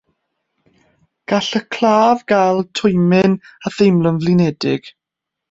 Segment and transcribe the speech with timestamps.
[1.33, 3.37] Gall y claf gael twymyn
[3.69, 4.91] a theimlo'n flinedig.